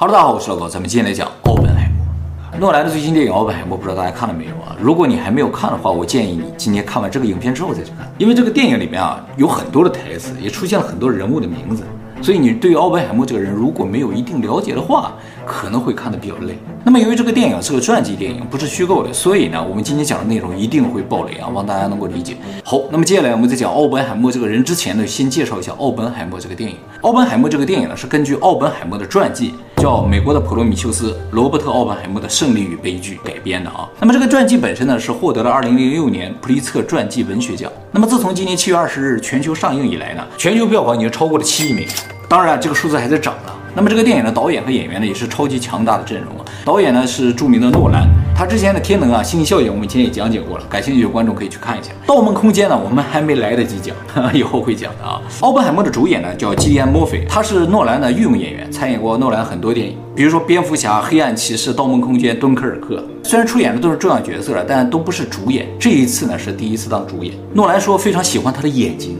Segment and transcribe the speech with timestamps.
[0.00, 2.58] 哈喽，大家好，我是老高，咱们今天来讲奥本海默。
[2.58, 4.74] 诺兰的最新电影《奥本海默》，不知道大家看了没有啊？
[4.80, 11.82] 如果你还没有看的话，我建议你今天看完这个影片之后再去看，因为这个电影里面啊有很多的台词，也出现了很多人物的名字。
[12.22, 15.12] 所以你对于奥本海默这个人如果没有一定了解的话，
[15.44, 16.56] 可能会看得比较累。
[16.82, 22.38] 那么由于这个电影是个传记电影，不是虚构的，所以呢，我们今天讲的内容一定会爆雷啊，望大家能够理解。
[22.64, 26.76] 好，那么接下来我们在讲奥本海默这个人之前呢，先介绍一下奥本海默这个电影。
[27.02, 33.88] 奥本海默这个电影呢是根据奥本海默的传记，叫《美国的普罗米修斯：罗伯特·奥本海默的胜利与悲剧》改编的啊。
[33.98, 37.72] 那么这个传记本身呢是获得了2006年普利策传记文学奖。
[37.90, 41.90] 那么自从今年7月20日全球上映以来呢，全球票房已经超过了7亿美元。
[42.28, 43.52] 当然，这个数字还在涨呢。
[43.74, 46.44] 那么这个电影的导演和演员呢，也是超级强大的阵容啊。
[46.64, 51.90] 导演呢是著名的诺兰，他之前的《天能》啊、《星际效应》，我们以前也讲解过了，感兴趣的观众可以去看一下。
[52.06, 53.94] 《盗梦空间》呢，我们还没来得及讲，
[54.34, 55.20] 以后会讲的啊。
[55.40, 62.96] 奥本海默的主演呢叫基里安·墨菲，他是诺兰的御用演员，参演过诺兰很多电影，比如说《蝙蝠侠》《黑暗骑士》《盗梦空间》《敦刻尔克》，
[63.28, 65.66] 虽然出演的都是重要角色了，但都不是主演。
[65.78, 67.34] 这一次呢是第一次当主演。
[67.54, 69.16] 诺兰说非常喜欢他的眼睛。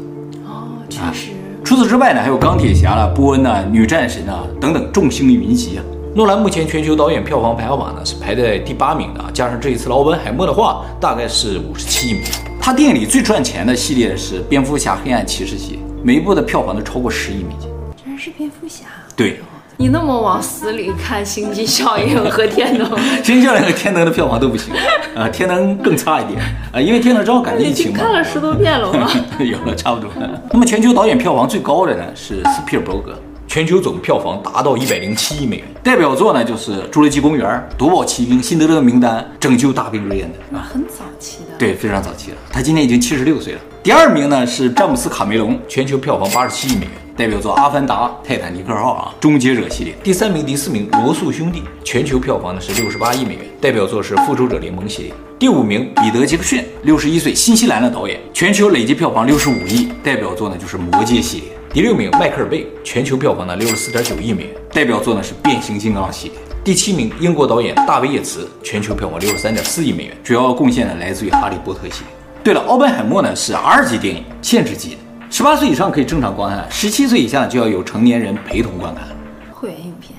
[0.47, 1.30] 哦，确实。
[1.71, 5.85] 除此之外呢，还有钢铁侠了、波恩呐、女战神啊等等众星云集啊。
[6.17, 12.31] 诺兰目前全球导演票房排行榜呢是排在第八名的啊，加上这一次的奥本海默的话，大概是五十七亿美元。
[12.61, 17.71] 他电影里最赚钱的系列是蝙蝠侠、黑暗骑士系列，每一部的票房都超过十亿美金。
[18.05, 18.87] 真是蝙蝠侠？
[19.15, 19.39] 对。
[19.81, 22.87] 你那么往死里看《星际效应》和《天能》，
[23.25, 24.75] 《星际效应》和《天能》的票房都不行，
[25.17, 26.39] 啊，《天能》更差一点，
[26.71, 27.99] 啊，因为《天能》正好赶上疫情嘛。
[27.99, 29.09] 看了十多遍了吗？
[29.41, 30.11] 有了，差不多。
[30.53, 35.65] 那么全球导演票房最高的呢是斯皮尔伯格，全球总票房达到一百零七亿美元。
[35.83, 41.57] 代表作呢就是《侏罗纪公园》《夺宝奇兵》《辛德勒名单》《拯救大兵瑞恩》的啊，很早期的。
[41.59, 42.37] 对，非常早期了。
[42.53, 43.61] 他今年已经七十六岁了。
[43.83, 46.93] 第二名呢是詹姆斯卡梅隆，全球票房八十七亿美元。
[47.21, 49.95] 代表作《阿凡达》《泰坦尼克号》啊，《终结者》系列。
[50.03, 53.45] 第三名、第四名，罗素兄弟，全球票房呢是六十八亿美元。
[53.61, 55.13] 代表作是《复仇者联盟》系列。
[55.39, 59.93] 第五名，彼得·杰克逊，六十一岁，新西兰的导演，全球累计票房六十五亿。
[60.03, 61.49] 代表作呢就是《魔戒》系列。
[61.75, 64.53] 第六名，迈克尔·贝，全球票房呢六十四点九亿美元。
[64.73, 66.39] 代表作呢是《变形金刚》系列。
[66.65, 72.09] 第七名，英国导演大卫·叶茨，全球票房六十三点四亿美元，主要贡献呢来自于《哈利波特》系列。
[72.43, 74.97] 对了，奥本海默呢是 R 级电影，限制级的。
[75.31, 79.05] 十八岁以上可以正常观看，十七岁以下就要有成年人陪同观看。
[79.53, 80.19] 会员影片。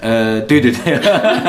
[0.00, 1.00] 呃，对对对，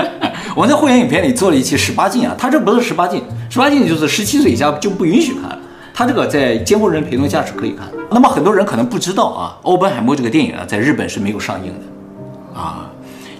[0.55, 5.59] 我在会员影片里做了一期十八禁啊，他这不是十八禁，十八禁就是十七岁以下就不允许看了。
[5.93, 7.87] 他这个在监护人陪同下是可以看。
[8.09, 12.89] 那么很多人可能不知道啊，奥本海默这个电影啊，在日本是没有上映的啊。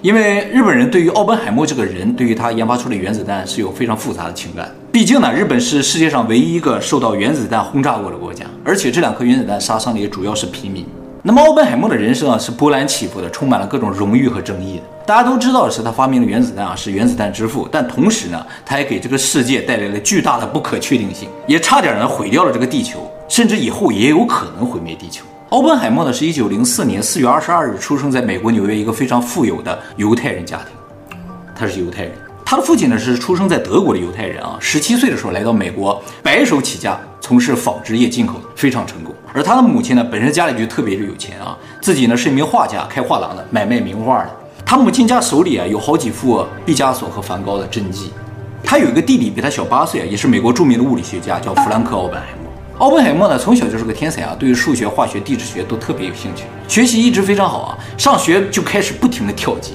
[0.00, 4.72] 因为日本人对于奥本海默这个人，对于他研发出的原子弹是有非常复杂的情感。
[4.98, 10.84] 毕竟呢，日本是世界上唯一一个受到原子弹轰炸过的国家，而且这两颗原子弹杀伤的也主要是平民。
[11.22, 14.82] 那么奥本海默的人生啊是波澜起伏的，充满了各种荣誉和争议的。
[15.06, 17.68] 大家都知道的是，他发明了原子弹啊，是原子弹之父。
[17.70, 25.24] 但同时呢，他也给这个世界带来了巨大的不可确定性，也差点呢毁掉了这个地球，甚至以后也有可能毁灭地球。
[25.50, 31.16] 奥本海默呢，是一九零四年四月二十二日出生在美国纽约一个非常富有的犹太人家庭，
[31.54, 32.12] 他是犹太人。
[32.50, 39.14] 他的父亲呢是出生在德国的犹太人啊，十七岁的时候来到美国，白手起家从事纺织业进口，非常成功。
[39.34, 44.30] 而他的母亲呢，本身家里就特别的有钱啊，自己呢是一名画家，开画廊的，买卖名画的。
[44.64, 48.12] 他母亲家手里啊有好几幅毕加索和梵高的真迹。
[48.64, 52.50] 他有一个弟弟比他小八岁，也是美国著名的物理学家，叫弗兰克·奥本海默。
[52.78, 57.78] 奥本海默呢，从小就是个天才啊，对于数学、化学、地质学都特别有兴趣，学习一直非常好啊。
[57.98, 59.74] 上学就开始不停地跳级。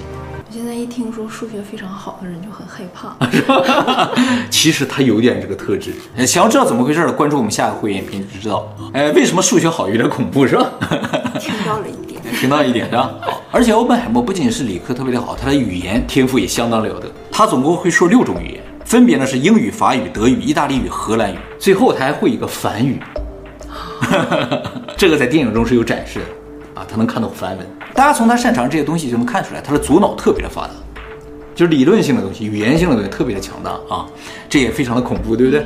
[0.94, 4.12] 听说数学非常好的人就很害怕， 是吧？
[4.52, 5.92] 其实他有点这个特质。
[6.24, 8.72] 想要知道怎么回事的，关注我们下个会员影片就知道。
[8.94, 10.70] 哎，为什么数学好有点恐怖是吧？
[11.40, 13.10] 听到了一点， 听到一点是吧？
[13.22, 17.12] 好，而且欧本海默不仅是理科特别的好，他的语言天赋也相当了得。
[17.32, 18.64] 他总共会说六种语言。
[18.86, 23.02] 分别呢是英语、法语、德语、意大利语、荷兰语，最后他还会一个梵语，
[24.96, 27.68] 这个在电影中是有展示的啊，他能看懂梵文。
[27.96, 30.74] 大家从他擅长这些东西就能看出来，他的左脑特别的发达，
[31.56, 34.06] 就是理论性的东西、语言性的东西特别的强大啊，
[34.50, 35.66] 这也非常的恐怖，对不对？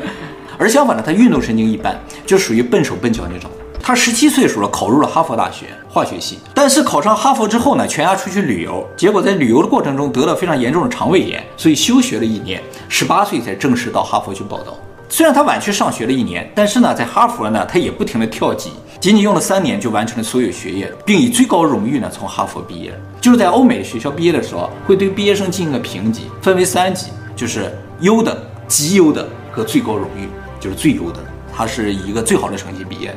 [0.58, 3.50] 而相反呢，他运动神经一般，就属于笨手笨脚那种。
[3.84, 14.76] 他十七岁的时候考入了哈佛大学化学系，但是考上哈佛之后呢，全家出去旅游，结果在旅游的过程中得了非常严重的肠胃炎，所以休学了一年，十八岁才正式到哈佛去报到。
[15.08, 18.70] 虽然他晚去上学了一年，但是呢，在哈佛呢，他也不停的跳级，
[19.02, 22.96] 仅仅用了三年就完成了所有学业，并以最高荣誉呢从哈佛毕业。
[23.20, 28.38] 就是在欧美学校毕业的时候，会对毕业生进行个评级，分为三级，就是优等、
[28.68, 30.28] 极优等和最高荣誉，
[30.60, 31.20] 就是最优等。
[31.52, 33.16] 他是以一个最好的成绩毕业的。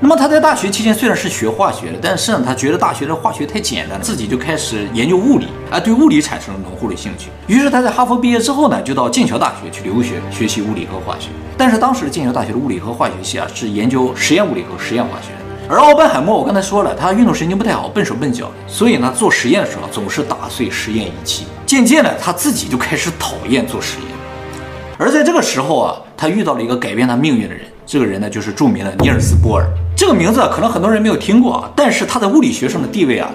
[0.00, 7.30] 那么他在大学期间虽然是学化学的，但是呢，他觉得大学的化学太简单了，自己就开始研究物理，啊，对物理产生了浓厚的兴趣。
[7.48, 11.30] 于是他在哈佛毕业之后呢，就到剑桥大学去留学，学习物理和化学。
[11.56, 15.32] 但是当时的剑桥大学的物理和化学系啊，是研究实验物理和实验化学。
[15.68, 21.44] 而奥本海默，我刚才说了，他运动神经不太好，笨手笨脚，所以呢，做实验的时候总是打碎实验仪器。
[21.66, 24.08] 渐渐的，他自己就开始讨厌做实验。
[24.96, 27.64] 而在这个时候啊，他遇到了一个改变他命运的人。
[27.84, 29.66] 这个人呢，就是著名的尼尔斯·波尔。
[29.98, 33.28] 这个名字可能很多人没有听过啊，但是他在物理学上的地位啊，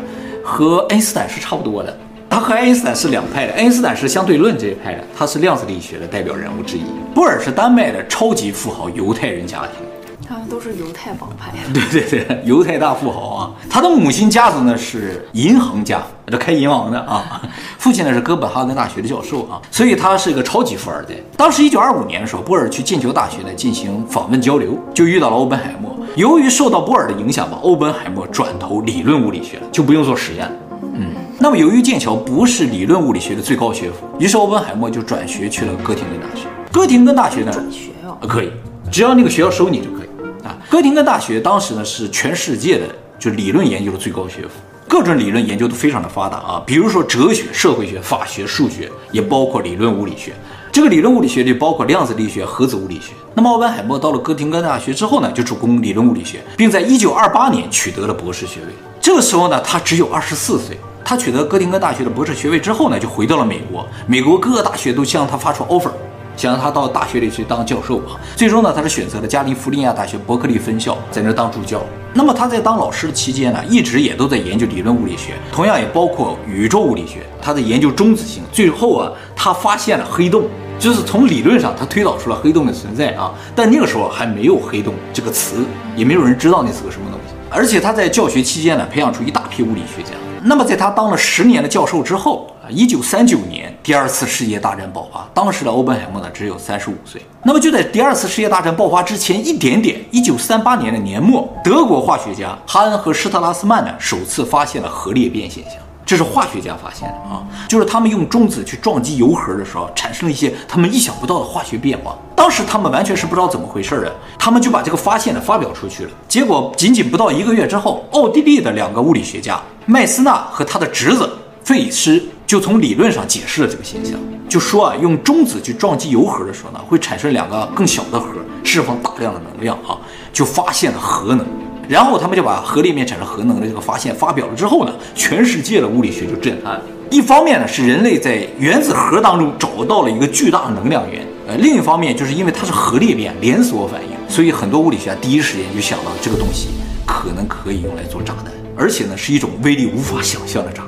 [0.46, 1.94] 和爱因斯坦是差不多的。
[2.30, 6.84] 他和爱因斯坦是两派的，爱因斯坦是相对论这一派的，他是量子力学的代表人物之一。
[7.14, 9.86] 波尔是丹麦的超级富豪犹太人家庭。
[10.28, 13.52] 他们都是犹太帮派， 对对对，犹太大富豪啊。
[13.70, 17.42] 他的母亲家族呢是银行家，这开银行的啊。
[17.78, 21.16] 父亲呢是哥本哈根大学的教授啊，所以他是一个超级富二代。
[21.38, 25.96] 当时一九二五年的时候，波尔去剑桥大学呢进行访问交流，就遇到了欧本海默。
[26.16, 30.50] 由于受到波尔的影响吧，欧本海默转投理论物理学了，就不用做实验。
[30.96, 36.48] 嗯，那么由于剑桥不是理论物理学的最高学府，于是欧本海默就转学去了哥廷根大学。
[36.72, 38.52] 哥廷根大学呢，转学哦，可以，
[38.92, 40.08] 只要那个学校收你就可以。
[40.44, 42.86] 啊，哥廷根大学当时呢是全世界的
[43.18, 44.50] 就理论研究的最高学府，
[44.90, 50.34] 各种理论研究都非常的发达啊，比如说哲学、社会学、法学、数学，也包括理论物理学。
[50.72, 53.14] 这个理论物理学就包括量子力学、核子物理学。
[53.36, 58.68] 那么奥本海默到了哥廷根大学之后呢，就主攻理论物理学，并在一九二八年取得了博士学位。
[59.00, 60.78] 这个时候呢，他只有二十四岁。
[61.06, 63.86] 他取得哥廷根大学的博士学位之后呢，就回到了美国。
[64.08, 65.92] 美国各个大学都向他发出 offer。
[66.36, 71.82] 想让他到大学里去当教授啊，最终呢，他是选择了加利福尼亚大学伯克利分校，在那当助教。
[72.16, 77.24] 那么他在当老师的期间呢，一直也都在研究理论物理学，同样也包括宇宙物理学。
[77.42, 80.44] 他在研究中子星，最后啊，他发现了黑洞，
[80.78, 83.32] 就是从理论上他推导出了黑洞的存在啊。
[83.56, 85.66] 但那个时候还没有黑洞这个词，
[85.96, 87.34] 也没有人知道那是个什么东西。
[87.50, 90.12] 而且他在教学期间呢，培养出一大批物理学家。
[90.44, 97.22] 那么在他当了十年的教授之后，一九三九年第二次世界大战爆发，当时的欧本海默呢只有三十五岁。
[97.44, 105.74] 那么就在第二次世界大战爆发之前一点点，一九三八年的年末，德国化学家哈恩和施特拉斯曼呢首次发现了核裂变现象。
[106.06, 112.18] 这是化学家发现的啊，就是他们用中子去撞击铀核的时候，产生了一些他们意想不到的化学变化。
[112.36, 116.12] 当时他们完全是不知道怎么回事的，他们就把这个发现呢发表出去了。
[116.28, 121.30] 结果仅仅不到一个月之后，奥地利的两个物理学家麦斯纳和他的侄子
[121.64, 122.22] 费斯
[122.54, 124.14] 就从理论上解释了这个现象，
[124.48, 128.28] 就说啊，用中子去撞击铀核的时候呢，会产生两个更小的核，
[128.64, 129.98] 释放大量的能量啊，
[130.32, 131.44] 就发现了核能。
[131.90, 136.82] 然后他们就把核裂变产生核能的这个发现发表了之后呢，全世界的物理学就震撼了。
[137.10, 146.68] 一方面呢，是人类在原子核当中找到了一个巨大的能量源，呃，另一方面就是因为它是核裂变连锁反应，所以很多物理学家第一时间就想到这个东西
[147.04, 150.84] 可能可以用来做炸弹，而且呢是一种威力无法想象的炸。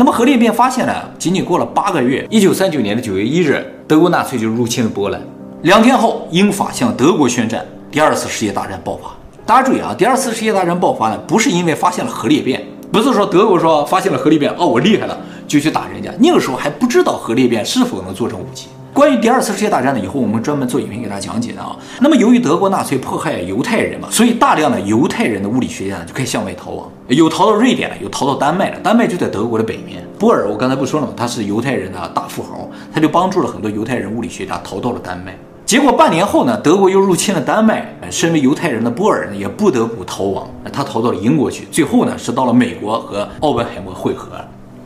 [0.00, 5.20] 那么核裂变发现呢，仅仅过了八个月，一九三九年的九月一日，德国纳粹就入侵了波兰。
[5.60, 9.10] 两天后，英法向德国宣战，第二次世界大战爆发。
[9.44, 15.14] 大家注意啊，第二次世界大战爆发呢，不是因为发现了核裂变，不是说德国说发现了核裂变，哦，我厉害了
[15.46, 16.10] 就去打人家。
[16.18, 18.68] 那个时候还不知道核裂变是否能做成武器。
[18.92, 21.76] 关于第二次世界大战呢，以后我们专门做影片给大家讲解的啊。
[22.00, 28.78] 那么由于德国纳粹迫害犹太人嘛，所以大量的犹太人的物理学家呢就可以向外逃亡，有逃到瑞典的，有逃到丹麦的。
[28.80, 30.04] 丹麦就在德国的北面。
[30.18, 31.12] 波尔，我刚才不说了吗？
[31.16, 35.34] 他是犹太人的大富豪，他就帮助了很多犹太人物理学家逃到了丹麦。
[35.64, 37.94] 结果半年后呢，德国又入侵了丹麦。
[38.10, 40.50] 身为犹太人的波尔呢，也不得不逃亡。
[40.72, 44.34] 他逃到了英国去，最后呢是到了美国和奥本海默会合，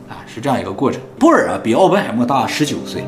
[0.07, 1.01] 啊，是这样一个过程。
[1.17, 3.03] 波尔啊比奥本海默大十九岁。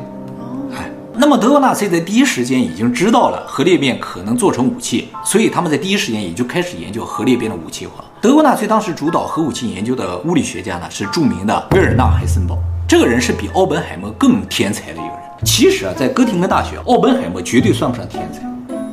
[1.20, 8.04] 那么德国纳粹在第一时间已经知道了核裂变可能做成武器，所以他们在第一时间也就开始研究核裂变的武器化。
[8.20, 12.56] 德国纳粹当时主导核武器研究的物理学家呢是著名的维尔纳海森堡，
[12.86, 15.14] 这个人是比奥本海默更天才的一个人。
[15.44, 18.40] 其实啊，在哥廷根大学，奥本海默绝对算不上天才，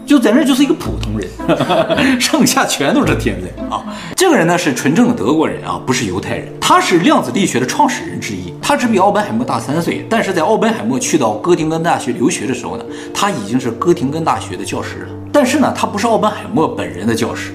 [0.06, 1.28] 就在那就是一个普通人，
[2.22, 3.84] 剩下全都是天才啊。
[4.16, 6.48] 这个人呢是纯正的德国人啊，不是犹太人。
[6.62, 10.06] 他是量子力学的创始人之一，他只比奥本海默大三岁。
[10.10, 15.08] 但是在奥本海默去到哥廷根大学留学的时候呢，他已经是哥廷根大学的教师了。
[15.32, 17.52] 但是呢，他不是奥本海默本人的教师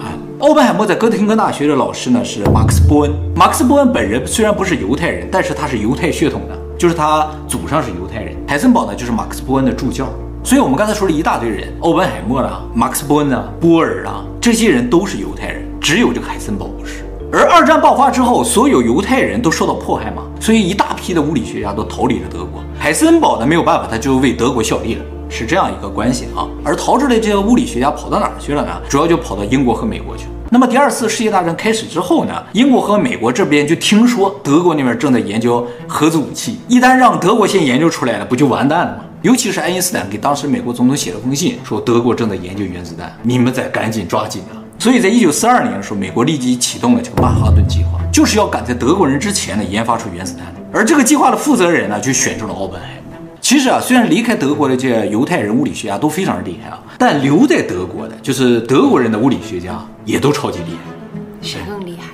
[0.00, 0.16] 啊。
[0.38, 3.12] 奥本海默在哥廷根大学的老师呢是马克思·波恩。
[3.36, 6.58] 马克思·波恩本人虽然不是犹太人，但是他是犹太血统的。
[6.78, 10.08] 就是他祖上是犹太人，海森堡呢就是马克思波恩的助教，
[10.44, 17.04] 所以我们刚才说了一大堆人，欧本海默啦、马克思波恩啊、波尔啊，这些人都是犹太人，只有这个海森堡不是。
[17.32, 22.60] 而二战爆发之后，所有犹太人都受到迫害嘛，所以一大批的物理学家都逃离了德国。
[22.76, 26.44] 海森堡呢没有办法，他就为德国效力了，是这样一个关系啊。
[26.64, 28.72] 而逃出来这些物理学家跑到哪儿去了呢？
[28.88, 30.30] 主要就跑到英国和美国去了。
[30.50, 39.04] 那么第二次世界大战开始之后呢，英国和美国这边就听说德国那边正在研究核子武器，一旦让德国先研究出来了，不就完蛋了吗？
[39.22, 44.58] 尤其是爱因斯坦给当时美国总统写了封信，说德国正在研究原子弹，你们得赶紧抓紧啊！
[44.80, 50.52] 所以在一九四二年的时候，美国立即启动了这个曼哈顿计划，就是要赶在德国人之前呢研发出原子弹。
[50.72, 53.16] 而这个计划的负责人呢，就选中了奥本海默。
[53.40, 60.92] 其实啊，虽然离开德国的这些犹太人物理学家都非常厉害啊，但留在德国的，就是德国人的物理学家也都超级厉害。
[61.40, 62.08] 谁更厉害？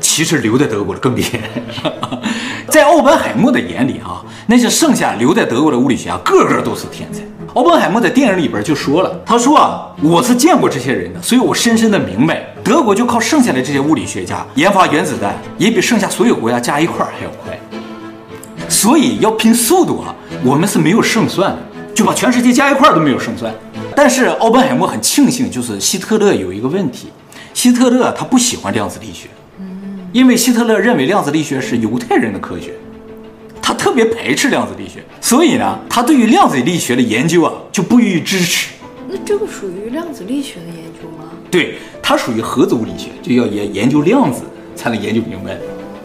[0.00, 1.92] 其实留在德国的更厉害。
[2.78, 7.22] 在奥本海默的眼里啊，那些剩下留在德国的物理学家个个都是天才。
[7.54, 17.58] 奥本海默在电影里边就说了，他说啊，我是见过这些人的，所以我深深的明白，德国就靠剩下的这些物理学家研发原子弹，也比剩下所有国家加一块还要快。
[18.68, 21.58] 所以要拼速度啊，我们是没有胜算的，
[21.92, 23.52] 就把全世界加一块都没有胜算。
[23.96, 27.08] 但是奥本海默很庆幸，就是希特勒有一个问题，
[27.54, 29.28] 希特勒他不喜欢量子力学，
[30.12, 32.72] 因为希特勒认为量子力学是犹太人的科学。
[33.60, 38.70] 他特别排斥量子力学，所以呢，他对于量子力学的研究啊就不予以支持。
[39.06, 41.30] 那这个属于量子力学的研究吗？
[41.50, 44.42] 对，它属于核子物理学，就要研研究量子
[44.74, 45.58] 才能研究明白。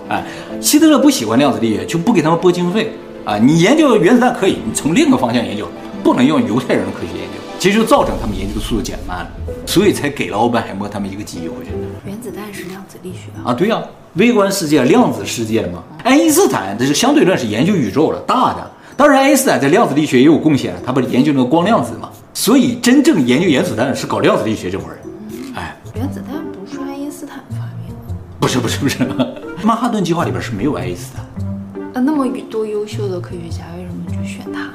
[0.10, 0.24] 哎，
[0.60, 2.92] 希特勒不喜欢量子力学，就不给他们拨经费
[3.24, 3.38] 啊。
[3.38, 5.66] 你研究原子弹可以，你从另一个方向研究，
[6.04, 9.32] 不能用犹太人的科学研究，其实就造成他们研究的速度减慢了，
[9.66, 11.66] 所以才给了奥本海默他们一个机会。
[12.06, 13.54] 原子弹是量子力学啊？
[13.54, 13.88] 对呀、啊。
[14.16, 18.70] 微观世界、量子世界嘛，爱因斯坦这是相对论，是研究宇宙的大的。
[18.98, 22.10] 当然，爱因斯坦在量子力学也有贡献，他不是研究那个光量子嘛。
[22.34, 24.98] 所以，真正研究原子弹的是搞量子力学这伙人。
[25.56, 28.14] 哎，原子弹不是爱因斯坦发明的？
[28.42, 28.98] 不是，不是，不是。
[29.64, 31.24] 曼哈顿计划里边是没有爱因斯坦。
[31.94, 34.74] 啊，那么多优秀的科学家，为什么就选他了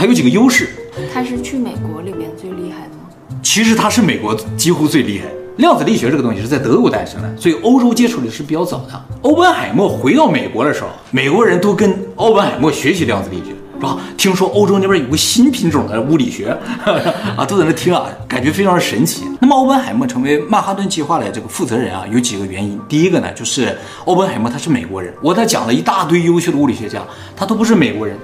[0.00, 0.06] 呀？
[0.06, 0.70] 他有几个优势。
[1.12, 3.36] 他是去美国里边最厉害的吗？
[3.42, 5.26] 其实他是美国几乎最厉害。
[5.56, 9.04] 量子力学这个东西是在德国诞生的，所以欧洲接触的是比较早的。
[9.20, 13.98] 欧本海默回到美国的时候，美国人都跟欧本海默学习量子力学，是吧？
[14.16, 16.56] 听说欧洲那边有个新品种的物理学，
[17.36, 19.24] 啊，都在那听啊，感觉非常的神奇。
[19.38, 22.80] 那么欧本海默成为曼哈顿计划的这个负责人啊，有几个原因。
[22.88, 23.76] 第一个呢，就是
[24.06, 27.02] 欧本海默他是美国人，我他讲了一大堆优秀的物理学家，
[27.36, 28.16] 他都不是美国人，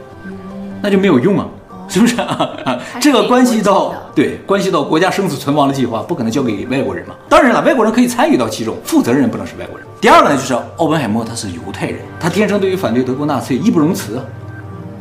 [0.81, 1.47] 那就没有用啊。
[1.89, 2.79] 是不是啊？
[3.01, 7.15] 这个关系到对，关系到国家生死存亡的计划，不可能交给外国人嘛。
[7.29, 9.87] 当然了，外国人可以参与到其中，负责人不能是外国人。
[10.01, 14.21] 第二个呢，就是奥本海默他是犹太人，他天生对于反对德国纳粹义不容辞。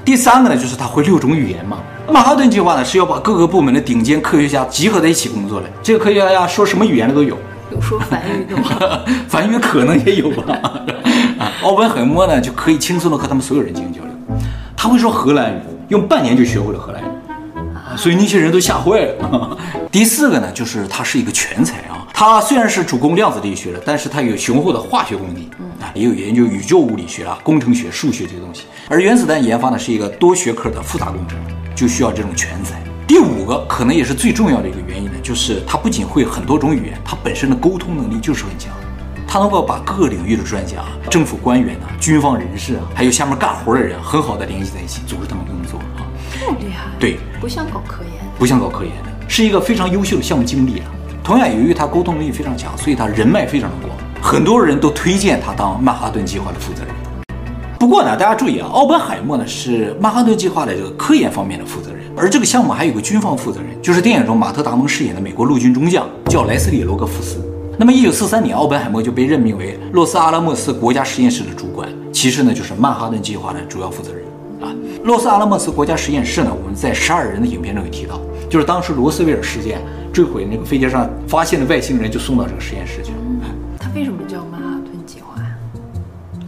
[0.04, 1.77] 第三个呢，就是他会六种语言嘛。
[2.08, 5.68] 曼哈顿计划呢是要把各个部门的顶尖科学家集合在一起工作的。
[5.82, 7.36] 这个科学家呀，说什么语言的都有，
[7.72, 9.00] 有说梵语的吗？
[9.27, 10.44] 梵语可能也有吧。
[11.39, 14.12] 啊，奥本海默呢就可以轻松的和他们所有人进行交流。
[14.77, 15.60] 他会说荷兰语。
[15.89, 17.06] 用半年就学会了荷兰语，
[17.96, 19.58] 所以那些人都吓坏了。
[19.92, 22.08] 第四个呢，就是他是一个全才啊。
[22.13, 25.50] 他虽然是主攻量子力学的，但是他有雄厚的化学功底
[25.82, 28.63] 啊，也有研究宇宙物理学啊、工程学、数学这些东西。
[28.89, 31.38] 而原子弹研发呢，是一个多学科的复杂工程，
[31.75, 32.82] 就需要这种全才。
[33.06, 38.72] 第五个可能也是最重要的一个原因呢，就是他不仅会很多种语言，他本身的沟通能力就是很强。
[39.36, 40.77] 他能够把各个领域的专家、
[41.10, 46.08] 政府官员呐、军方人士啊，还有下面干活的人，很好的联系在一起，组织他们工作啊。
[46.39, 46.86] 这么厉害？
[46.98, 50.86] 对，不像搞科研，不像搞科研的，是一个非常优秀的项目经理啊。
[51.22, 56.96] 同样，由于他沟通能力非常强，所以他人脉非常的广，很多人都推荐他当曼哈顿计划的负责人。
[57.77, 67.51] 不过呢，大家注意啊，奥本海默呢是曼哈顿计划的这个科研方面的负责人，而这个项目还有个军方负责人，就是电影中马特·达蒙饰演的美国陆军中将，叫莱斯里·罗格夫斯。
[67.77, 74.24] 那么，一九四三年，奥本海默就被任命为洛斯阿拉莫斯国家实验室的主管，其实呢就是曼哈顿计划的主要负责人
[74.62, 74.74] 啊。
[75.03, 79.82] 洛斯阿拉莫斯国家实验室呢，我们在十二人的影片中有提到，就是当时罗斯威尔事件
[80.13, 83.17] 坠毁那个飞机上发现的外星人就送到这个实验室去了。
[83.77, 85.48] 他为什么叫曼哈顿计划呀？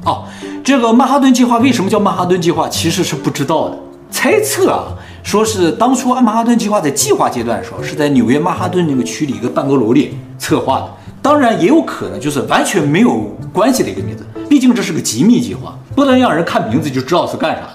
[0.06, 0.24] 哦，
[0.64, 3.78] 这个曼哈顿计划为什么叫曼哈顿计划，其实是不知道的。
[4.10, 10.94] 猜测啊，说是当初曼哈顿计划在计划阶段的时候，是在纽约曼哈顿那个区里一个办公楼里策划的。
[11.28, 13.18] 当然也有可能就是完全没有
[13.52, 17.70] 关系的一个名字，毕竟这是个机密计划，不能让人看名字就知道是干啥的。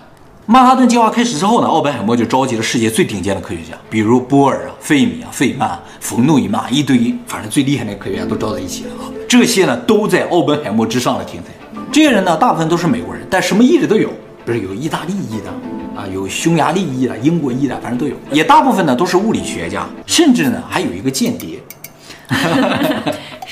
[0.47, 9.05] 曼哈顿计划开始之后呢，奥本海默就召集了世界最顶尖的科学家，比如波尔啊、费米啊、费曼、冯诺依曼一堆，反正最厉害的科学家都招在一起了啊。
[9.29, 11.51] 这些呢都在奥本海默之上的天才。
[11.93, 14.09] 这些人呢大部分都是美国人，但什么裔的都有，
[14.47, 15.51] 不是有意大利裔的
[15.95, 18.17] 啊，有匈牙利裔的、英国裔的，反正都有。
[18.33, 21.59] 也大部分呢都是物理学家，甚至呢还有一个间谍。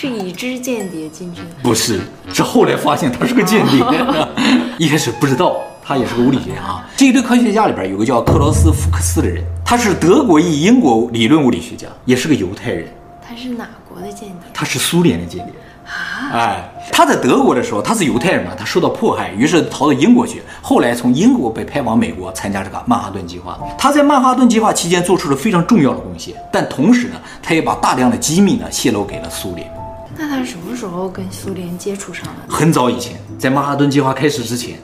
[0.01, 1.49] 是已知间谍进去的？
[1.63, 2.01] 不是，
[2.33, 3.85] 是后来发现他是个间谍。
[4.79, 6.89] 一开始不知道他也是个物理学家啊。
[6.97, 12.89] 这一堆科学家里边有个叫克劳斯·福克斯的人，他是德国裔英国理论物理学家，也是个犹太人。
[13.21, 14.39] 他是哪国的间谍？
[14.55, 15.53] 他是苏联的间谍。
[15.85, 20.41] 啊，哎，他在德国的时候，他是犹太人嘛，他受到迫害，于是逃到英国去。
[20.63, 23.59] 后来从英国被派往美国参加这个曼哈顿计划。
[23.77, 29.71] 他在曼哈顿计划期间做出了非常重要的贡献，但同时呢，他也把大量的机密呢泄露给了苏联。
[30.23, 32.55] 那他什么时候跟苏联接触上的？
[32.55, 34.79] 很早以前，在曼哈顿计划开始之前。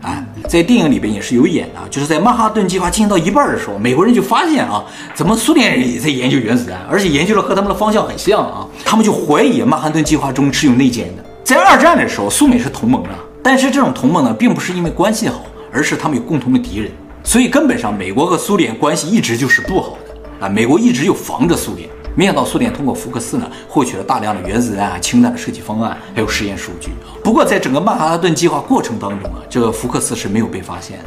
[0.00, 4.82] 啊，在电影里边也是有演的，就是在曼哈顿计划进行到一半的时候，美国人就发现啊，
[5.14, 11.24] 怎么苏联人也在研究原子弹，而且研究的和他们的方向很像啊，他们就怀疑曼哈顿计划中是有内奸的。
[11.44, 16.90] 在二战的时候，苏美是同盟啊，但是这种同盟呢，并不是因为关系好，而是他们有共同的敌人，
[17.22, 21.86] 所以根本上美国和苏联关系一直就是不好的啊，美国一直就防着苏联。
[22.18, 26.90] 没想到苏联通过福克斯呢，获取了大量的原子弹啊、氢弹的设计方案，还有实验数据。
[27.22, 31.04] 不过，在整个曼哈顿计划过程当中啊，这个福克斯是没有被发现的。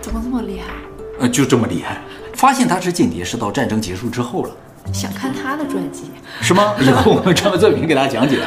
[0.00, 0.66] 怎么这么厉害？
[1.18, 2.00] 呃，就这么厉害。
[2.34, 4.50] 发现他是间谍是到战争结束之后了。
[4.92, 6.04] 想看他的传记
[6.40, 6.74] 是吗？
[6.78, 8.38] 以后我们专门做影片给大家讲解。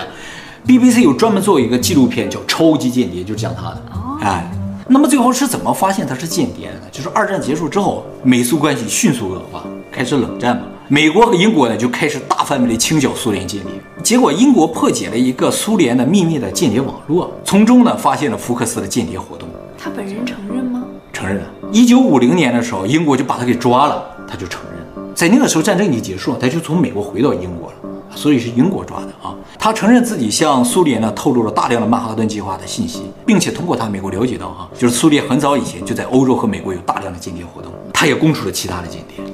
[0.65, 3.83] BBC 有专门做一个纪录片叫《超级间谍》，就是讲他的。
[3.91, 4.17] 哦。
[4.21, 4.49] 哎，
[4.87, 6.85] 那么最后是怎么发现他是间谍的呢？
[6.93, 10.63] 就是二战结束之后，美苏关系迅速恶化，开始冷战嘛。
[10.87, 13.71] 美国和英国呢就开始大范围的清剿苏联间谍，
[14.03, 19.49] 结果英国破解了一个苏联的秘密的间谍网络，从中呢发现了福克斯的间谍活动。
[19.79, 20.83] 他本人承认吗？
[21.11, 21.43] 承认了。
[21.71, 25.11] 一九五零年的时候，英国就把他给抓了，他就承认了。
[25.15, 27.75] 在那个时候，战争已经结束了，他就从美国回到英国了，
[28.15, 29.33] 所以是英国抓的啊。
[29.57, 39.25] 他承认自己向苏联呢透露了大量的曼哈顿计划的信息，并且通过他，美国了解到啊，就是苏联很早以前就在欧洲和美国有大量的间谍活动，他也供出了其他的间谍。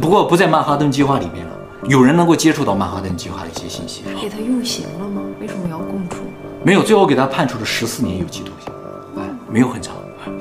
[0.00, 1.52] 不过不在曼哈顿计划里面了。
[1.88, 4.02] 有人能够接触到曼哈顿计划的一些信息。
[4.20, 5.20] 给他用刑了吗？
[5.40, 6.18] 为什么要供出？
[6.64, 8.72] 没有，最后给他判处了十四年有期徒刑。
[9.16, 9.94] 哎，没有很长。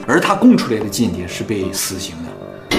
[0.08, 2.78] 而他供出来的间谍是被死刑的。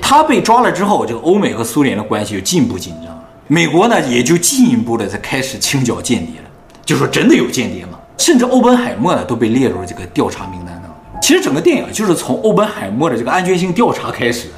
[0.00, 3.24] 他被抓了之后，这个欧美和苏联的关系就进一步紧张了。
[3.46, 6.48] 美国呢，也就进一步的在开始清剿间谍了。
[6.86, 7.98] 就说真的有间谍吗？
[8.16, 10.90] 甚至欧本海默呢都被列入了这个调查名单当中。
[11.20, 14.54] 其实整个电影就是从欧本海默的这个安全性调查开始的。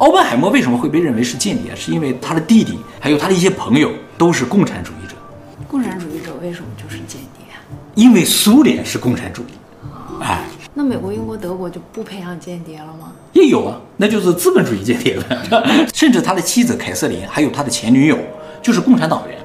[0.00, 0.06] 哎。
[0.06, 1.76] 奥本海默为什么会被认为是间谍？
[1.76, 5.14] 是因为他的弟弟还有他的一些朋友都是共产主义者。
[5.68, 7.60] 共产主义者为什么就是间谍啊？
[7.94, 9.46] 因为苏联是共产主义。
[10.22, 10.40] 哎，
[10.74, 13.12] 那美国、英国、德国就不培养间谍了吗？
[13.34, 15.86] 也有啊，那就是资本主义间谍了。
[15.94, 18.18] 甚至他的妻子凯瑟琳，还有他的前女友，
[18.62, 19.36] 就是共产党员。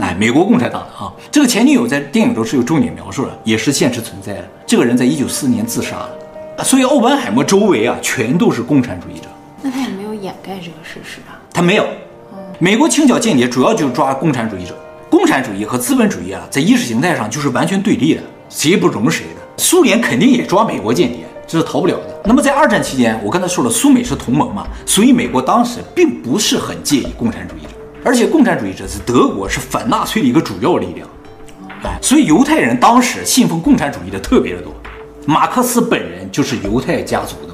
[0.00, 4.48] 哎，美国共产党的啊，这个前女友在电影中是有重点描述的，也是现实存在的。
[4.66, 9.28] 这个人在一九四四年自杀了，所以奥本海默周围啊，全都是共产主义者。
[9.62, 11.86] 那他也没有掩盖这个事实啊，他没有。
[12.58, 14.76] 美国清剿间谍主要就是抓共产主义者，
[15.08, 19.40] 共产主义和资本主义啊，在意识形态上就是完全对立的，谁也不容谁的。
[19.56, 22.20] 苏联肯定也抓美国间谍，这是逃不了的。
[22.24, 27.68] 那么在二战期间，我刚才说了，苏美是同盟嘛，所以美国当时并不是很介意共产主义者，
[28.04, 31.08] 而且共产主义者是德国是反纳粹的一个主要力量，
[31.84, 34.72] 哎，所以犹太人当时信奉共产主义的特别的多，
[35.26, 37.51] 马克思本人就是犹太家族的。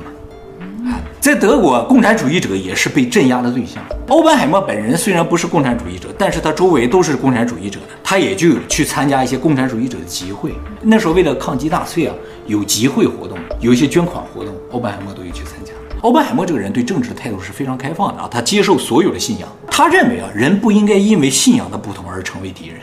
[1.28, 3.84] 在德国，共产主义者也是被镇压的对象。
[4.06, 10.54] 欧本海默本人虽然不是共产主义者，但是他周围都是共产主义者的，他也就去参加一些共产主义者的集会。
[10.80, 12.14] 那时候为了抗击纳粹啊，
[12.46, 15.72] 有集会活动，有一些捐款活动，欧本海默都有去参加。
[16.00, 19.46] 欧本海默这个人对政治的态度是非常开放的啊，他接受所有的信仰。
[19.70, 22.78] 他认为啊，人不应该因为信仰的不同而成为敌人，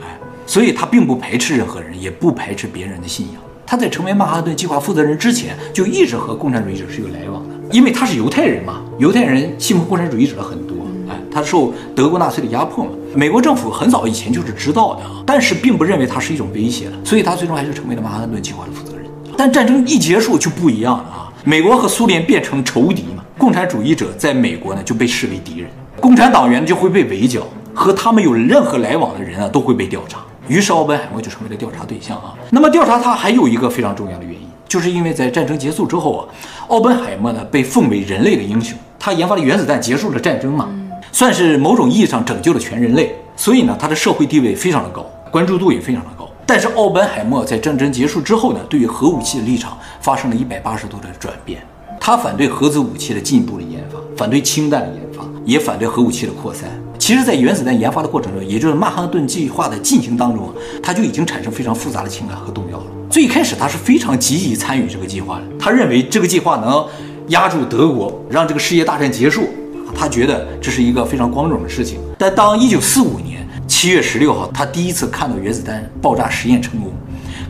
[0.00, 3.40] 哎，所以他并不排斥任何人，也不排斥别人的信仰。
[3.64, 7.53] 他在成为曼哈顿计划负责人之前，就一直和共产主义者是有来往的。
[7.74, 10.76] 因为他是犹太人嘛，犹太人信奉共产主义者的很多，
[11.08, 12.92] 哎，他受德国纳粹的压迫嘛。
[13.16, 19.06] 美国政府很早以前就是知道的，但是并不认为他是一种威胁，所以他最终还是成为了曼哈顿计划的负责人。
[19.36, 25.68] 但战争一结束就不一样了啊，美国和苏联变成仇敌嘛，共产主义者在美国呢就被视为敌人，
[26.00, 27.42] 共产党员就会被围剿，
[27.74, 30.20] 和他们有任何来往的人啊都会被调查。
[30.46, 32.34] 于是奥本海默就成为了调查对象啊。
[32.50, 34.33] 那么调查他还有一个非常重要的原因。
[34.74, 36.26] 就是因为在战争结束之后啊，
[36.66, 40.68] 奥本海默呢被奉为人类的英雄，他研发的原子弹结束了战争嘛，
[41.12, 46.28] 算是某种意义上拯救了全人类，所以呢他的社会地位非常的高，关注度也非常的高。
[46.44, 51.62] 但是奥本海默在战争结束之后呢，对于核武器的立场发生了一百八十度的转变，
[52.00, 56.68] 他反对核子武器的进一步的研发，反对氢弹的研发，也反对核武器的扩散。
[56.98, 62.86] 其实，在原子弹研发的过程中，也就是曼哈顿计划的进行当中，他就已经产生非常复杂的情感和动摇了。
[63.14, 66.84] 最开始，他是非常积极参与这个计划的，他认为这个计划能
[67.28, 69.50] 压住德国，让这个世界大战结束，
[69.94, 72.00] 他觉得这是一个非常光荣的事情。
[72.18, 76.92] 但当1945年7月16号，他第一次看到原子弹爆炸实验成功，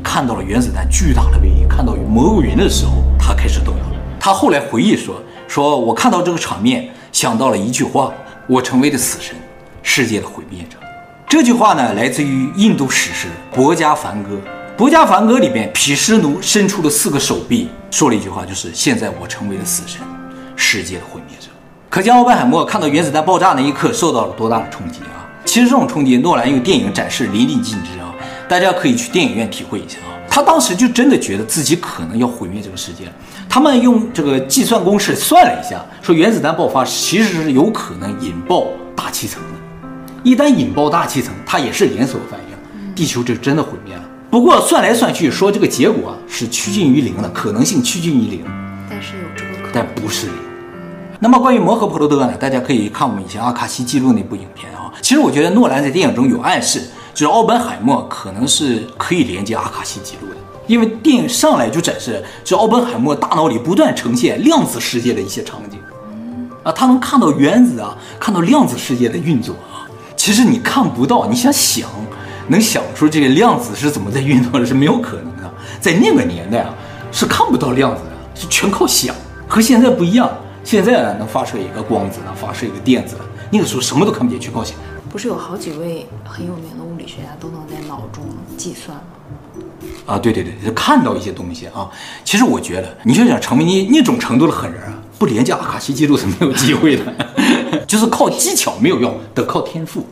[0.03, 3.97] 看到了原子弹巨大的威力，看到蘑菇云的时候，他开始动摇了。
[4.21, 5.17] 他后来回忆说
[5.49, 8.13] ：“说我看到这个场面，想到了一句话：
[8.47, 9.35] 我成为了死神，
[9.83, 10.77] 世界的毁灭者。”
[11.27, 14.29] 这句话呢，来自于印度史诗《博家梵歌》。
[14.77, 20.01] 《博加梵歌》里边，毗湿奴伸出了四个手臂，说了一句话，就是“现在我成为了死神，
[20.57, 21.47] 世界的毁灭者”。
[21.89, 25.31] 可见奥本海默看到原子弹爆炸那一刻受到了多大的冲击啊！
[25.45, 28.13] 其实这种冲击，诺兰用电影展示淋漓尽致啊！
[28.49, 30.11] 大家可以去电影院体会一下啊！
[30.29, 33.05] 他当时就真的觉得自己可能要毁灭这个世界。
[33.49, 39.89] 他们用这个计算公式算了一下，说原子弹爆发其实是有可能引爆大气层的。
[40.25, 44.03] 一旦引爆大气层，它也是连锁反应，地球就真的毁灭了。
[44.35, 48.45] 不过算来算去，说这个结果是趋近于零的，可能性趋近于零。
[48.91, 50.35] 但是有这个可能，但不是零。
[51.21, 52.33] 那么关于摩诃婆罗多呢？
[52.37, 54.91] 大家可以看我们以前阿卡西记录那部影片啊。
[55.01, 56.83] 其实我觉得诺兰在电影中有暗示，
[57.15, 65.79] 就是奥本海默可能是可以连接阿卡西记录的，因为电影上来就展示，就奥本海默大脑里不断呈现量子世界的一些场景，
[66.65, 69.87] 啊，他能看到原子啊，看到量子世界的运作啊。
[70.17, 71.89] 其实你看不到，你想想，
[72.49, 75.55] 能想出这个量子是怎么在运作的，是没有可能的。
[75.81, 76.75] 在那个年代啊，
[77.13, 79.15] 是看不到量子的，是全靠想。
[79.47, 80.31] 和现在不一样，
[80.65, 83.17] 现在呢能发射一个光子，能发射一个电子，
[83.51, 84.77] 那个时候什么都看不见，全靠想。
[85.11, 88.25] 不是有好几位很有名的物理学家都能在脑中
[88.57, 89.05] 计算吗？
[90.07, 91.89] 啊，对对对，就看到一些东西啊。
[92.25, 97.05] 其实我觉得，你就想成为那那种程度的狠人啊，不连接阿卡西记录是没有机会的。
[97.87, 100.05] 就是靠技巧没有用，得靠天赋。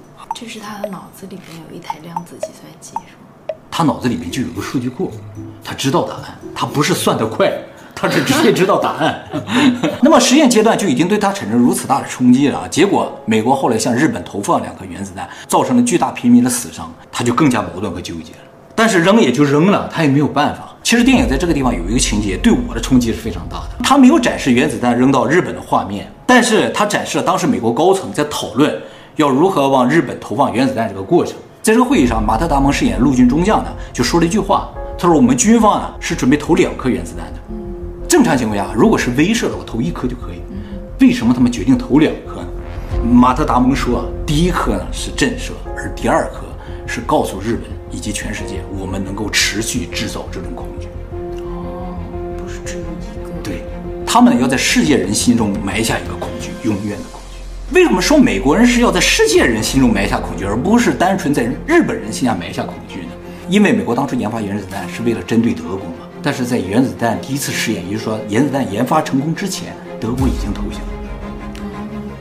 [0.42, 3.55] 这是他的脑子里面有一台量子计算机，是吗？
[3.70, 5.09] 他脑子里面就有个数据库，
[5.62, 6.37] 他知道答案。
[6.52, 7.48] 他不是算得快，
[7.94, 9.24] 他是直接知道答案。
[10.02, 12.68] 那么实验阶段就已经对他产生如此大的冲击了。
[12.68, 18.38] 结果美国后来向日本投放两颗原子弹，造成了巨大平民的死伤，他就更加矛盾和纠结了。
[18.74, 20.74] 但是扔也就扔了，他也没有办法。
[20.83, 23.85] 其实电影在这个地方有一个情节对我的冲击是非常大的。
[23.85, 28.83] 他没有展示原子弹扔到日本的画面，但是他展示了当时美国高层在讨论
[29.16, 31.35] 要如何往日本投放原子弹这个过程。
[31.62, 37.40] 在这个会议上，马特·达蒙饰演陆军中将呢，就说了一句话，他说：“我们军方啊是准备投两颗原子弹的。
[38.09, 40.42] 正常情况下，如果是威慑的，我投一颗就可以。
[41.01, 42.48] 为什么他们决定投两颗呢？”
[43.12, 46.42] 马特·达蒙说：“第一颗呢是震慑，而第二颗
[46.87, 50.88] 是告诉日本。”以及全世界，我们能够持续制造这种恐惧。
[51.42, 51.94] 哦，
[52.38, 53.31] 不是只有一个。
[53.42, 53.64] 对，
[54.07, 57.22] 他们要在世界人心中埋下一个恐惧，永远的恐惧。
[57.73, 63.09] 为什么说美国人是要在世界人心中埋下恐惧，而不是单纯在日本人心下埋下恐惧呢？
[63.49, 66.07] 因为美国当初研发原子弹是为了针对德国嘛。
[66.23, 70.83] 但是在原子弹第一次试验，也就是说原子弹研发成功之前，德国已经投降。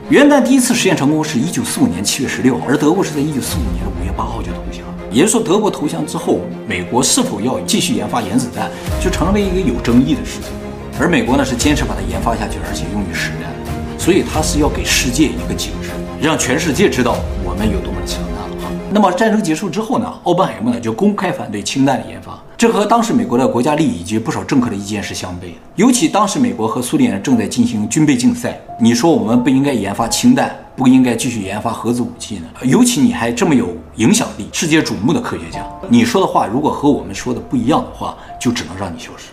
[0.10, 4.86] 原子弹第一次实验成功是一九四五年七月十六号，而德国是在一九四五年的五月八号就投降。
[5.12, 10.54] 也就是说，德国投降之后，美国是否要继续研发原子弹，就成为一个有争议的事情。
[10.98, 13.52] 而美国呢，是坚持把它研发下去，而且用于实战。
[14.02, 18.68] 所以，它是要给世界一个警示，让全世界知道我们有多么强大。
[18.92, 25.54] 那么，战争结束之后呢，奥本海默呢就公开反对氢弹的研发，这和当时美国的国家利益以及不少政客的意见是相悖的。
[25.76, 30.52] 尤其当时美国和苏联正在进行军备竞赛，你说我们不应该研发氢弹？
[30.76, 32.46] 不应该继续研发核子武器呢？
[32.64, 39.26] 尤其你还这么有影响力、世界瞩目的科学家，你说的话如果和我们说的不一样的话，就只能让你消失。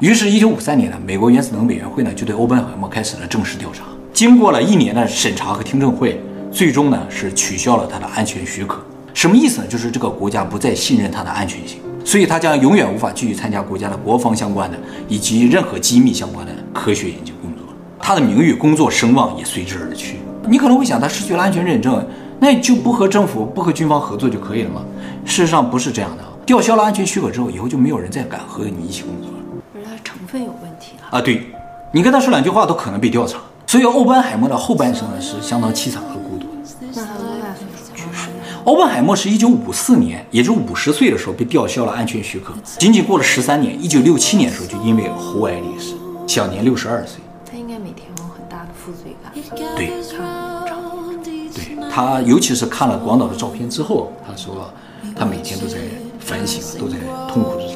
[0.00, 3.84] 于是，一九五三年呢，美国原子能委员会呢就对欧本海默开始了正式调查。
[4.16, 6.18] 经过了一年的审查和听证会，
[6.50, 8.82] 最终呢是取消了他的安全许可。
[9.12, 9.66] 什么意思呢？
[9.66, 17.66] 就是这个国家不再信任他的安全性，所以他将永远无法继续参加国家的国防相关的以及任何机密相关的科学研究工作。
[17.98, 20.16] 他的名誉、工作、声望也随之而去。
[20.48, 22.02] 你可能会想，他失去了安全认证，
[22.40, 24.80] 那就不和政府、不和军方合作就可以了吗？
[25.26, 26.24] 事实上不是这样的。
[26.46, 29.38] 吊销了安全许可之后，以后就没有人再敢和你一起工作了。
[29.74, 31.20] 不是他成分有问题了啊？
[31.20, 31.42] 对，
[31.92, 33.38] 你跟他说两句话都可能被调查。
[33.66, 36.52] 所以欧本海默的后半生呢是相当凄惨和孤独的。
[36.94, 37.12] 那他？
[38.64, 45.94] 欧本海默是一九五四年，也就是五十岁的时候被吊销了安全许可，仅仅过了十三年，一九六七年的时候就因为喉癌离世，
[46.26, 47.20] 享年六十二岁。
[47.48, 49.32] 他应该每天有很大的负罪感。
[49.76, 49.90] 对。
[51.54, 54.70] 对他尤其是看了广岛的照片之后，他说
[55.16, 55.78] 他每天都在
[56.20, 56.98] 反省，都在
[57.32, 57.75] 痛苦之中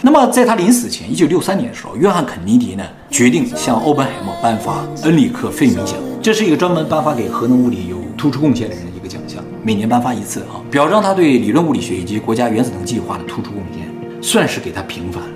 [0.00, 13.88] 那么在他临死前，一九六三年的时候，约翰肯尼迪呢决定向奥本海默颁发恩里克费米奖，这是一个专门颁发给核能物理有突出贡献的人的一个奖项，每年颁发一次啊，表彰他对理论物理学以及国家原子能计划的突出贡献，
[14.22, 15.28] 算是给他平反了。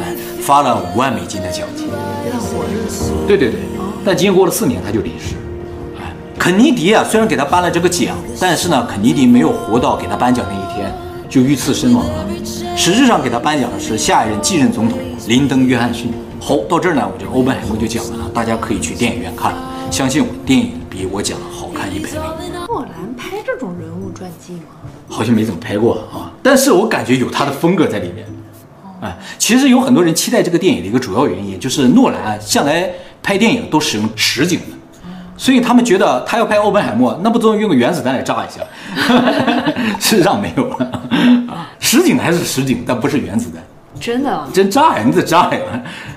[0.00, 1.86] 哎，发了五万美金的奖金。
[3.26, 3.60] 对对对，
[4.04, 5.36] 但经过了四年，他就离世。
[6.38, 10.90] 肯尼迪啊，虽然给他颁了这个奖，但是呢，肯尼迪没有活到给他颁奖那一天，
[11.30, 12.26] 就遇刺身亡了。
[12.76, 16.12] 实质上给他颁奖的是下一任继任总统林登·约翰逊。
[16.40, 19.54] 好，到这儿呢，我觉得《欧本海默》就讲完了，大家可以去电影院看。
[19.90, 22.18] 相信我，电影比我讲的好看一百倍。
[22.66, 24.90] 诺兰拍这种人物传记吗？
[25.08, 28.26] 好像没怎么拍过啊，但是我感觉有他的风格在里面。
[29.00, 32.90] 哎，其实有很多人期待这个电影的一个主要原因，就是诺兰向来
[33.22, 34.76] 拍电影都使用实景的，
[35.40, 38.60] 所以他们觉得他要拍奥本海默，那不都用个原子弹来炸一下？
[39.98, 41.02] 事 实上没有了，
[41.80, 43.62] 实景还是实景，但不是原子弹。
[43.98, 44.46] 真的？
[44.52, 45.02] 真炸呀！
[45.02, 45.60] 你得炸呀，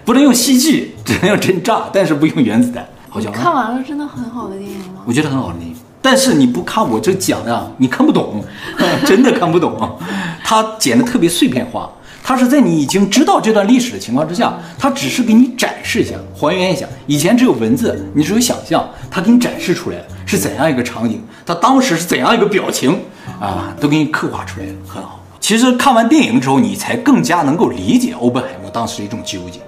[0.04, 2.86] 不能用 CG，只能用真炸，但是不用原子弹。
[3.10, 5.00] 好像看完了，真的很好的电影吗？
[5.06, 8.44] 我觉得很好的电影，但是你不看我这讲的，你看不懂，
[9.08, 9.98] 真的看不懂。
[10.44, 11.90] 他剪的特别碎片化。
[12.24, 16.86] 他是在你已经知道这段历史的情况之下，他只是给你展示一下、还原一下。
[17.06, 22.98] 以前只有文字，你只有想象，他给你展示出来是怎样一个场景，他当时是怎样一个表情
[23.42, 25.20] 啊，都给你刻画出来了，很好。
[25.42, 29.60] 其实看完电影之后，你才更加能够理解欧本海默当时的一种纠结。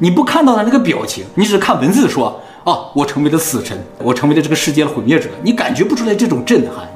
[0.00, 6.88] 你不看到他那个表情，你只看文字说啊，我成为了死神，我成为了这个世界的毁灭者，你感觉不出来这种震撼。